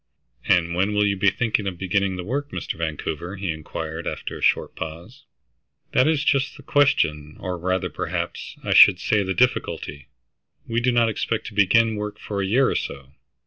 "And 0.47 0.73
when 0.73 0.95
will 0.95 1.05
you 1.05 1.15
be 1.15 1.29
thinking 1.29 1.67
of 1.67 1.77
beginning 1.77 2.15
the 2.15 2.23
work, 2.23 2.49
Mr. 2.49 2.75
Vancouver?" 2.75 3.35
he 3.35 3.51
inquired, 3.51 4.07
after 4.07 4.35
a 4.35 4.41
short 4.41 4.75
pause. 4.75 5.25
"That 5.91 6.07
is 6.07 6.23
just 6.23 6.57
the 6.57 6.63
question, 6.63 7.37
or 7.39 7.55
rather, 7.55 7.87
perhaps, 7.91 8.55
I 8.63 8.73
should 8.73 8.99
say 8.99 9.21
the 9.21 9.35
difficulty. 9.35 10.07
We 10.65 10.81
do 10.81 10.91
not 10.91 11.07
expect 11.09 11.45
to 11.49 11.53
begin 11.53 11.97
work 11.97 12.17
for 12.17 12.41
a 12.41 12.45
year 12.47 12.67
or 12.71 12.75
so." 12.75 13.11